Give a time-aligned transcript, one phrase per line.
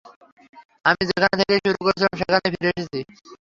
[0.85, 2.99] আমি যেখান থেকেই শুরু করেছিলাম সেখানেই ফিরে এসেছি।